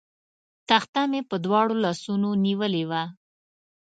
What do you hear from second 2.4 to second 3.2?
نیولې وه.